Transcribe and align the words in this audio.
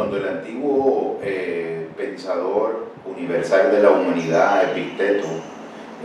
Cuando 0.00 0.16
el 0.16 0.28
antiguo 0.28 1.20
eh, 1.22 1.86
pensador 1.94 2.86
universal 3.04 3.70
de 3.70 3.82
la 3.82 3.90
humanidad, 3.90 4.70
Epicteto, 4.70 5.26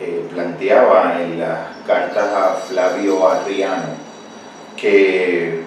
eh, 0.01 0.21
planteaba 0.33 1.21
en 1.21 1.39
las 1.39 1.77
cartas 1.87 2.27
a 2.27 2.55
Flavio 2.55 3.25
Arriano 3.25 3.93
que 4.75 5.61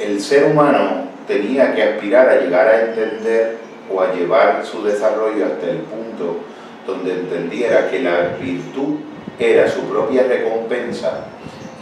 el 0.00 0.20
ser 0.20 0.52
humano 0.52 1.04
tenía 1.26 1.74
que 1.74 1.82
aspirar 1.82 2.28
a 2.28 2.40
llegar 2.42 2.68
a 2.68 2.82
entender 2.82 3.56
o 3.90 4.02
a 4.02 4.12
llevar 4.12 4.62
su 4.62 4.84
desarrollo 4.84 5.46
hasta 5.46 5.70
el 5.70 5.78
punto 5.78 6.40
donde 6.86 7.20
entendiera 7.20 7.90
que 7.90 8.00
la 8.00 8.36
virtud 8.38 8.96
era 9.38 9.66
su 9.66 9.80
propia 9.84 10.24
recompensa 10.24 11.24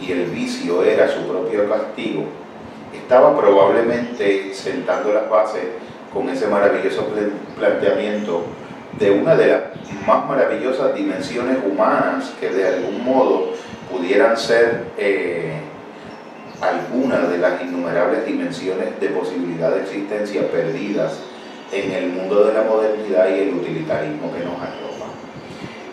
y 0.01 0.13
el 0.13 0.27
vicio 0.27 0.85
era 0.85 1.09
su 1.09 1.27
propio 1.27 1.67
castigo, 1.67 2.23
estaba 2.93 3.37
probablemente 3.37 4.53
sentando 4.53 5.13
las 5.13 5.29
bases 5.29 5.63
con 6.13 6.29
ese 6.29 6.47
maravilloso 6.47 7.07
planteamiento 7.57 8.43
de 8.99 9.11
una 9.11 9.35
de 9.35 9.47
las 9.47 9.61
más 10.05 10.27
maravillosas 10.27 10.95
dimensiones 10.95 11.57
humanas 11.65 12.33
que 12.39 12.49
de 12.49 12.67
algún 12.67 13.03
modo 13.03 13.53
pudieran 13.91 14.37
ser 14.37 14.85
eh, 14.97 15.53
algunas 16.61 17.29
de 17.29 17.37
las 17.37 17.61
innumerables 17.61 18.25
dimensiones 18.25 18.99
de 18.99 19.09
posibilidad 19.09 19.71
de 19.71 19.81
existencia 19.81 20.49
perdidas 20.51 21.19
en 21.71 21.91
el 21.91 22.09
mundo 22.09 22.45
de 22.45 22.53
la 22.53 22.63
modernidad 22.63 23.29
y 23.29 23.39
el 23.39 23.53
utilitarismo 23.53 24.33
que 24.33 24.39
nos 24.39 24.55
arropa. 24.55 25.05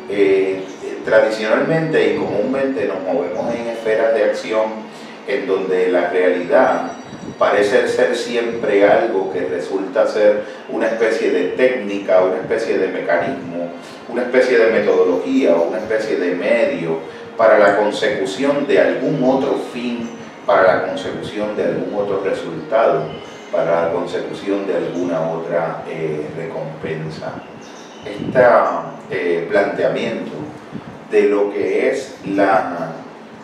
Eh, 0.09 0.65
tradicionalmente 1.05 2.15
y 2.15 2.17
comúnmente 2.17 2.87
nos 2.87 3.01
movemos 3.03 3.55
en 3.55 3.69
esferas 3.69 4.15
de 4.15 4.25
acción 4.25 4.86
en 5.27 5.47
donde 5.47 5.89
la 5.89 6.11
realidad 6.11 6.93
parece 7.39 7.89
ser 7.89 8.17
siempre 8.17 8.89
algo 8.89 9.33
que 9.33 9.41
resulta 9.41 10.07
ser 10.07 10.45
una 10.69 10.87
especie 10.87 11.31
de 11.31 11.49
técnica, 11.51 12.23
una 12.23 12.39
especie 12.39 12.79
de 12.79 12.89
mecanismo, 12.89 13.71
una 14.09 14.23
especie 14.23 14.59
de 14.59 14.71
metodología 14.71 15.57
o 15.57 15.69
una 15.69 15.79
especie 15.79 16.17
de 16.17 16.35
medio 16.35 16.99
para 17.37 17.59
la 17.59 17.77
consecución 17.77 18.67
de 18.67 18.81
algún 18.81 19.23
otro 19.23 19.61
fin, 19.73 20.09
para 20.47 20.63
la 20.63 20.87
consecución 20.87 21.57
de 21.57 21.65
algún 21.65 21.95
otro 21.95 22.23
resultado, 22.25 23.05
para 23.53 23.87
la 23.87 23.93
consecución 23.93 24.67
de 24.67 24.75
alguna 24.77 25.31
otra 25.31 25.83
eh, 25.89 26.27
recompensa. 26.37 27.35
Este 28.05 29.47
planteamiento 29.51 30.33
de 31.11 31.23
lo 31.25 31.53
que 31.53 31.89
es 31.89 32.17
la, 32.25 32.93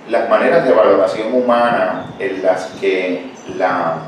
las 0.08 0.28
maneras 0.28 0.64
de 0.67 0.72
valoración 0.72 1.33
humana 1.33 2.14
en 2.19 2.42
las 2.42 2.67
que 2.81 3.31
la, 3.56 3.98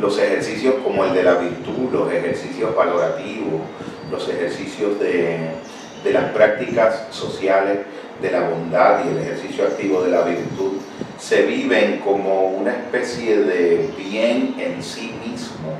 los 0.00 0.18
ejercicios 0.18 0.76
como 0.82 1.04
el 1.04 1.14
de 1.14 1.22
la 1.22 1.34
virtud, 1.34 1.92
los 1.92 2.12
ejercicios 2.12 2.74
valorativos, 2.74 3.60
los 4.10 4.28
ejercicios 4.28 4.98
de, 4.98 5.50
de 6.04 6.12
las 6.12 6.30
prácticas 6.32 7.06
sociales 7.10 7.78
de 8.20 8.30
la 8.30 8.48
bondad 8.48 9.04
y 9.04 9.08
el 9.08 9.18
ejercicio 9.18 9.64
activo 9.64 10.02
de 10.02 10.10
la 10.10 10.22
virtud 10.22 10.78
se 11.18 11.42
viven 11.42 11.98
como 11.98 12.48
una 12.48 12.72
especie 12.72 13.38
de 13.42 13.90
bien 13.96 14.56
en 14.58 14.82
sí 14.82 15.14
mismo, 15.24 15.74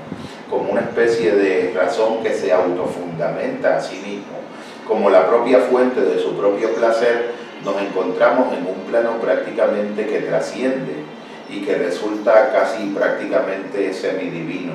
como 0.49 0.71
una 0.71 0.83
especie 0.83 1.33
de 1.33 1.73
razón 1.75 2.23
que 2.23 2.33
se 2.33 2.53
autofundamenta 2.53 3.77
a 3.77 3.81
sí 3.81 3.97
mismo, 3.97 4.39
como 4.87 5.11
la 5.11 5.27
propia 5.27 5.59
fuente 5.61 6.01
de 6.01 6.21
su 6.21 6.37
propio 6.37 6.73
placer, 6.75 7.33
nos 7.65 7.81
encontramos 7.81 8.53
en 8.53 8.67
un 8.67 8.85
plano 8.91 9.19
prácticamente 9.21 10.07
que 10.07 10.21
trasciende 10.21 11.05
y 11.49 11.61
que 11.61 11.77
resulta 11.77 12.53
casi 12.53 12.89
prácticamente 12.89 13.93
semidivino. 13.93 14.73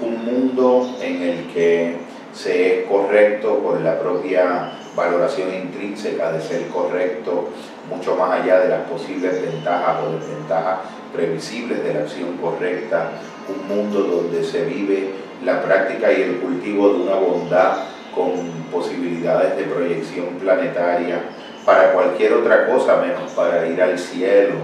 Un 0.00 0.24
mundo 0.24 0.96
en 1.00 1.22
el 1.22 1.46
que 1.52 1.96
se 2.32 2.80
es 2.80 2.86
correcto 2.86 3.62
con 3.62 3.84
la 3.84 3.98
propia 3.98 4.72
valoración 4.94 5.54
intrínseca 5.54 6.32
de 6.32 6.40
ser 6.40 6.68
correcto, 6.68 7.50
mucho 7.88 8.16
más 8.16 8.40
allá 8.40 8.60
de 8.60 8.68
las 8.68 8.82
posibles 8.82 9.40
ventajas 9.42 9.96
o 10.02 10.12
desventajas 10.12 10.78
previsibles 11.12 11.82
de 11.84 11.94
la 11.94 12.00
acción 12.00 12.36
correcta, 12.38 13.10
un 13.48 13.68
mundo 13.68 14.00
donde 14.00 14.44
se 14.44 14.64
vive 14.64 15.10
la 15.44 15.62
práctica 15.62 16.12
y 16.12 16.22
el 16.22 16.36
cultivo 16.38 16.90
de 16.90 17.00
una 17.02 17.14
bondad 17.14 17.78
con 18.14 18.32
posibilidades 18.72 19.56
de 19.56 19.64
proyección 19.64 20.26
planetaria 20.40 21.22
para 21.68 21.92
cualquier 21.92 22.32
otra 22.32 22.66
cosa 22.66 22.96
menos 22.96 23.30
para 23.32 23.66
ir 23.66 23.82
al 23.82 23.98
cielo, 23.98 24.54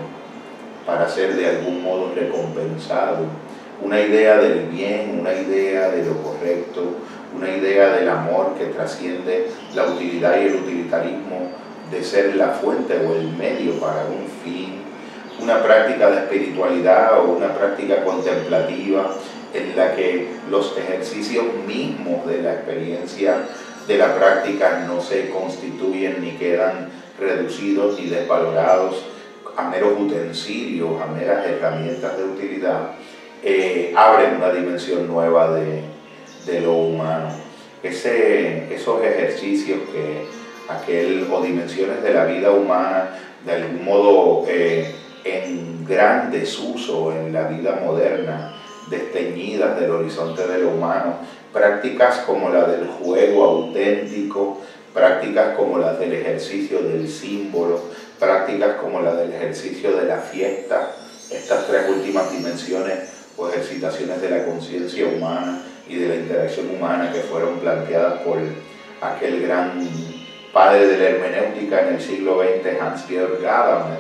para 0.87 1.07
ser 1.07 1.37
de 1.37 1.51
algún 1.51 1.83
modo 1.83 2.15
recompensado. 2.15 3.27
Una 3.83 4.01
idea 4.01 4.39
del 4.39 4.69
bien, 4.71 5.19
una 5.21 5.35
idea 5.35 5.91
de 5.91 6.03
lo 6.03 6.23
correcto, 6.23 6.81
una 7.37 7.51
idea 7.51 7.91
del 7.91 8.09
amor 8.09 8.55
que 8.57 8.69
trasciende 8.69 9.51
la 9.75 9.85
utilidad 9.85 10.41
y 10.41 10.47
el 10.47 10.55
utilitarismo 10.55 11.51
de 11.91 12.03
ser 12.03 12.37
la 12.37 12.53
fuente 12.53 12.95
o 13.07 13.15
el 13.15 13.29
medio 13.37 13.79
para 13.79 14.07
un 14.07 14.27
fin, 14.43 14.81
una 15.43 15.63
práctica 15.63 16.09
de 16.09 16.21
espiritualidad 16.21 17.19
o 17.19 17.33
una 17.33 17.53
práctica 17.53 18.03
contemplativa 18.03 19.11
en 19.53 19.77
la 19.77 19.95
que 19.95 20.31
los 20.49 20.75
ejercicios 20.79 21.45
mismos 21.67 22.27
de 22.27 22.41
la 22.41 22.55
experiencia 22.55 23.43
de 23.87 23.99
la 23.99 24.15
práctica 24.15 24.85
no 24.87 25.01
se 25.01 25.31
constituyen 25.31 26.23
ni 26.23 26.33
quedan 26.33 26.91
reducidos 27.19 27.99
ni 27.99 28.07
desvalorados 28.07 29.05
a 29.57 29.69
meros 29.69 30.01
utensilios, 30.01 31.01
a 31.01 31.07
meras 31.07 31.47
herramientas 31.47 32.17
de 32.17 32.25
utilidad, 32.25 32.93
eh, 33.43 33.93
abren 33.97 34.37
una 34.37 34.51
dimensión 34.51 35.07
nueva 35.07 35.55
de, 35.55 35.83
lo 36.61 36.73
humano. 36.73 37.29
Ese, 37.83 38.75
esos 38.75 39.03
ejercicios 39.03 39.81
que 39.93 40.27
aquel, 40.69 41.29
o 41.31 41.43
dimensiones 41.43 42.03
de 42.03 42.15
la 42.15 42.25
vida 42.25 42.51
humana, 42.51 43.11
de 43.45 43.53
algún 43.53 43.85
modo 43.85 44.45
eh, 44.49 44.95
en 45.25 45.85
gran 45.87 46.31
desuso 46.31 47.13
en 47.13 47.33
la 47.33 47.45
vida 47.49 47.81
moderna, 47.85 48.55
desteñidas 48.89 49.79
del 49.79 49.91
horizonte 49.91 50.47
de 50.47 50.59
lo 50.59 50.71
humano, 50.71 51.19
prácticas 51.53 52.19
como 52.21 52.51
la 52.51 52.67
del 52.67 52.87
juego 52.87 53.45
auténtico, 53.45 54.61
prácticas 54.93 55.57
como 55.57 55.79
las 55.79 55.99
del 55.99 56.13
ejercicio 56.13 56.83
del 56.83 57.09
símbolo, 57.09 57.81
prácticas 58.19 58.77
como 58.77 59.01
la 59.01 59.15
del 59.15 59.33
ejercicio 59.33 59.97
de 59.97 60.07
la 60.07 60.19
fiesta, 60.19 60.93
estas 61.31 61.67
tres 61.67 61.89
últimas 61.89 62.31
dimensiones 62.31 63.11
o 63.37 63.49
ejercitaciones 63.49 64.21
de 64.21 64.31
la 64.31 64.45
conciencia 64.45 65.07
humana 65.07 65.63
y 65.89 65.97
de 65.97 66.09
la 66.09 66.15
interacción 66.17 66.71
humana 66.71 67.13
que 67.13 67.21
fueron 67.21 67.59
planteadas 67.59 68.21
por 68.21 68.39
aquel 69.01 69.43
gran 69.43 69.87
padre 70.53 70.87
de 70.87 70.99
la 70.99 71.05
hermenéutica 71.09 71.89
en 71.89 71.95
el 71.95 72.01
siglo 72.01 72.41
XX, 72.41 72.81
Hans-Georg 72.81 73.43
Gadamer, 73.43 73.99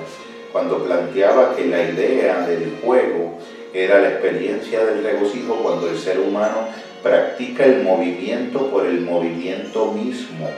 cuando 0.53 0.85
planteaba 0.85 1.57
que 1.57 1.67
la 1.67 1.83
idea 1.83 2.47
del 2.47 2.79
juego 2.83 3.39
era 3.75 4.01
la 4.01 4.09
experiencia 4.09 4.85
del 4.85 5.03
regocijo 5.03 5.57
cuando 5.57 5.91
el 5.91 5.99
ser 5.99 6.21
humano 6.21 6.69
practica 7.03 7.65
el 7.65 7.83
movimiento 7.83 8.71
por 8.71 8.87
el 8.87 9.01
movimiento 9.01 9.93
mismo, 9.93 10.49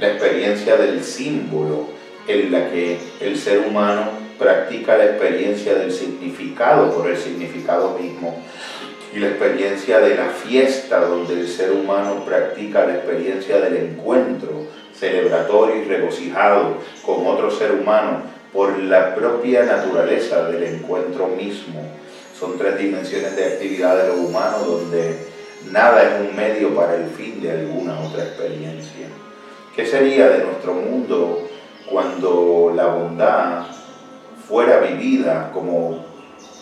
la 0.00 0.08
experiencia 0.08 0.76
del 0.76 1.02
símbolo 1.02 1.86
en 2.26 2.52
la 2.52 2.70
que 2.70 2.98
el 3.20 3.38
ser 3.38 3.60
humano 3.60 4.10
practica 4.38 4.98
la 4.98 5.04
experiencia 5.04 5.74
del 5.74 5.92
significado 5.92 6.92
por 6.94 7.08
el 7.08 7.16
significado 7.16 7.98
mismo 7.98 8.42
y 9.14 9.18
la 9.18 9.28
experiencia 9.28 10.00
de 10.00 10.16
la 10.16 10.26
fiesta 10.26 11.00
donde 11.00 11.40
el 11.40 11.48
ser 11.48 11.72
humano 11.72 12.24
practica 12.26 12.84
la 12.84 12.96
experiencia 12.96 13.60
del 13.60 13.76
encuentro 13.76 14.66
celebratorio 14.94 15.76
y 15.76 15.84
regocijado 15.84 16.76
con 17.04 17.26
otro 17.26 17.50
ser 17.50 17.72
humano 17.72 18.22
por 18.52 18.78
la 18.78 19.14
propia 19.14 19.64
naturaleza 19.64 20.48
del 20.48 20.62
encuentro 20.62 21.28
mismo. 21.28 21.80
Son 22.38 22.56
tres 22.56 22.78
dimensiones 22.78 23.34
de 23.34 23.46
actividad 23.46 23.96
de 24.00 24.08
lo 24.08 24.14
humano 24.20 24.58
donde 24.58 25.26
nada 25.72 26.02
es 26.04 26.20
un 26.20 26.36
medio 26.36 26.72
para 26.72 26.94
el 26.94 27.10
fin 27.10 27.40
de 27.40 27.50
alguna 27.50 27.98
otra 27.98 28.22
experiencia. 28.22 29.08
¿Qué 29.74 29.84
sería 29.84 30.28
de 30.28 30.44
nuestro 30.44 30.74
mundo 30.74 31.48
cuando 31.90 32.72
la 32.76 32.86
bondad 32.86 33.66
fuera 34.46 34.78
vivida 34.78 35.50
como 35.52 36.04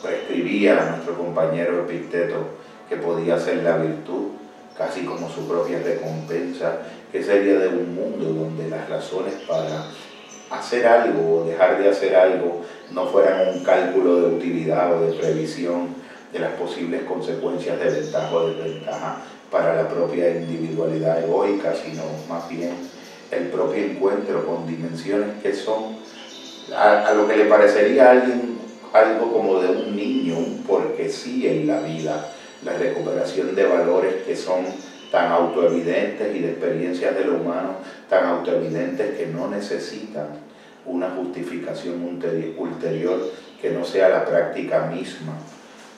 prescribía 0.03 0.93
nuestro 0.93 1.19
compañero 1.19 1.83
Epicteto, 1.83 2.37
que 2.89 2.97
podía 2.97 3.39
ser 3.39 3.63
la 3.63 3.77
virtud, 3.77 4.29
casi 4.79 5.05
como 5.05 5.29
su 5.29 5.47
propia 5.47 5.81
recompensa? 5.81 6.79
¿Qué 7.13 7.23
sería 7.23 7.59
de 7.59 7.69
un 7.69 7.95
mundo 7.95 8.25
donde 8.25 8.71
las 8.71 8.89
razones 8.89 9.35
para 9.47 9.91
hacer 10.51 10.87
algo 10.87 11.39
o 11.39 11.45
dejar 11.45 11.79
de 11.79 11.89
hacer 11.89 12.15
algo 12.15 12.63
no 12.93 13.07
fueran 13.07 13.49
un 13.55 13.65
cálculo 13.65 14.21
de 14.21 14.37
utilidad 14.37 14.95
o 14.95 15.07
de 15.07 15.13
previsión 15.15 15.89
de 16.33 16.39
las 16.39 16.53
posibles 16.53 17.03
consecuencias 17.03 17.79
de 17.79 18.01
ventaja 18.01 18.35
o 18.35 18.49
desventaja 18.49 19.23
para 19.51 19.77
la 19.83 19.89
propia 19.89 20.31
individualidad 20.31 21.23
egoica, 21.25 21.75
sino 21.75 22.03
más 22.29 22.49
bien 22.49 22.75
el 23.31 23.49
propio 23.49 23.85
encuentro 23.85 24.47
con 24.47 24.67
dimensiones 24.67 25.43
que 25.43 25.53
son 25.53 25.97
a, 26.75 27.13
lo 27.13 27.29
que 27.29 27.37
le 27.37 27.45
parecería 27.47 28.09
a 28.09 28.11
alguien 28.13 28.59
algo 28.93 29.33
como 29.33 29.61
de 29.61 29.69
un 29.69 29.97
niño, 29.97 30.37
porque 30.67 31.09
sí 31.09 31.47
en 31.47 31.67
la 31.67 31.81
vida, 31.81 32.33
la 32.65 32.73
recuperación 32.73 33.55
de 33.55 33.67
valores 33.67 34.15
que 34.27 34.35
son 34.35 34.65
tan 35.17 35.33
autoevidentes 35.33 36.37
y 36.37 36.41
de 36.41 36.51
experiencias 36.51 37.17
de 37.17 37.25
lo 37.25 37.37
humano 37.37 37.77
tan 38.11 38.27
autoevidentes 38.27 39.17
que 39.17 39.27
no 39.29 39.49
necesitan 39.49 40.27
una 40.85 41.09
justificación 41.09 42.21
ulterior 42.59 43.33
que 43.63 43.71
no 43.71 43.83
sea 43.83 44.11
la 44.11 44.27
práctica 44.27 44.89
misma. 44.93 45.33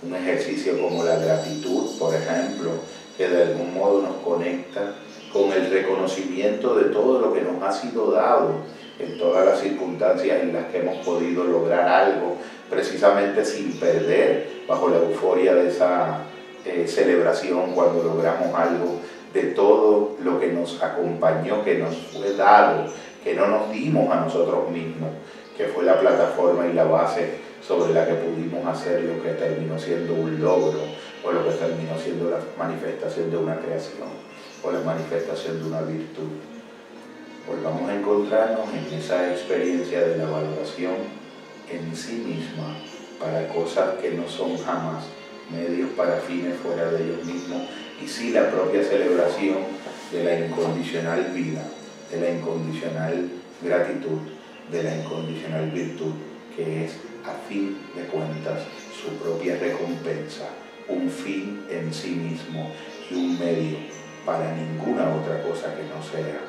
Un 0.04 0.14
ejercicio 0.14 0.80
como 0.80 1.02
la 1.02 1.16
gratitud, 1.16 1.98
por 1.98 2.14
ejemplo, 2.14 2.70
que 3.16 3.28
de 3.28 3.42
algún 3.42 3.74
modo 3.74 4.02
nos 4.02 4.16
conecta 4.18 4.94
con 5.32 5.52
el 5.52 5.68
reconocimiento 5.68 6.76
de 6.76 6.84
todo 6.90 7.20
lo 7.20 7.32
que 7.32 7.40
nos 7.40 7.60
ha 7.60 7.72
sido 7.72 8.12
dado 8.12 8.52
en 9.00 9.18
todas 9.18 9.44
las 9.44 9.58
circunstancias 9.58 10.42
en 10.42 10.52
las 10.52 10.66
que 10.66 10.78
hemos 10.78 11.04
podido 11.04 11.42
lograr 11.42 11.88
algo, 11.88 12.36
precisamente 12.70 13.44
sin 13.44 13.72
perder 13.80 14.62
bajo 14.68 14.88
la 14.88 14.98
euforia 14.98 15.54
de 15.54 15.70
esa 15.70 16.20
eh, 16.64 16.86
celebración 16.86 17.72
cuando 17.72 18.02
logramos 18.02 18.54
algo, 18.54 19.00
de 19.32 19.42
todo 19.52 20.16
lo 20.22 20.40
que 20.40 20.52
nos 20.52 20.82
acompañó, 20.82 21.62
que 21.62 21.78
nos 21.78 21.94
fue 21.96 22.34
dado, 22.34 22.86
que 23.22 23.34
no 23.34 23.46
nos 23.46 23.70
dimos 23.70 24.10
a 24.10 24.20
nosotros 24.20 24.70
mismos, 24.70 25.10
que 25.56 25.66
fue 25.66 25.84
la 25.84 26.00
plataforma 26.00 26.66
y 26.66 26.72
la 26.72 26.84
base 26.84 27.48
sobre 27.66 27.92
la 27.92 28.06
que 28.06 28.14
pudimos 28.14 28.66
hacer 28.66 29.02
lo 29.02 29.22
que 29.22 29.30
terminó 29.30 29.78
siendo 29.78 30.14
un 30.14 30.40
logro 30.40 30.80
o 31.24 31.32
lo 31.32 31.44
que 31.44 31.54
terminó 31.56 31.98
siendo 31.98 32.30
la 32.30 32.38
manifestación 32.56 33.30
de 33.30 33.36
una 33.36 33.56
creación 33.56 34.08
o 34.62 34.72
la 34.72 34.80
manifestación 34.80 35.60
de 35.60 35.68
una 35.68 35.82
virtud. 35.82 36.28
Volvamos 37.46 37.88
a 37.88 37.96
encontrarnos 37.96 38.66
en 38.72 38.98
esa 38.98 39.30
experiencia 39.30 40.00
de 40.00 40.18
la 40.18 40.24
valoración 40.24 40.94
en 41.70 41.94
sí 41.94 42.24
misma 42.26 42.76
para 43.20 43.48
cosas 43.48 43.98
que 44.00 44.12
no 44.12 44.28
son 44.28 44.56
jamás 44.58 45.04
medios 45.50 45.90
para 45.90 46.20
fines 46.20 46.56
fuera 46.58 46.90
de 46.90 47.04
ellos 47.04 47.24
mismos 47.24 47.62
y 48.02 48.06
sí 48.06 48.30
la 48.30 48.50
propia 48.50 48.82
celebración 48.82 49.58
de 50.12 50.24
la 50.24 50.46
incondicional 50.46 51.32
vida, 51.34 51.64
de 52.10 52.20
la 52.20 52.30
incondicional 52.30 53.28
gratitud, 53.62 54.18
de 54.70 54.82
la 54.82 54.96
incondicional 54.96 55.70
virtud, 55.70 56.12
que 56.56 56.84
es 56.84 56.92
a 57.24 57.48
fin 57.48 57.76
de 57.94 58.02
cuentas 58.04 58.62
su 58.94 59.10
propia 59.16 59.58
recompensa, 59.58 60.48
un 60.88 61.10
fin 61.10 61.64
en 61.70 61.92
sí 61.92 62.10
mismo 62.10 62.72
y 63.10 63.14
un 63.14 63.38
medio 63.38 63.78
para 64.24 64.54
ninguna 64.54 65.14
otra 65.14 65.42
cosa 65.42 65.74
que 65.74 65.82
no 65.84 66.02
sea 66.02 66.40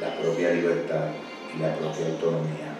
la 0.00 0.16
propia 0.20 0.50
libertad 0.50 1.10
y 1.54 1.60
la 1.60 1.74
propia 1.76 2.06
autonomía. 2.06 2.77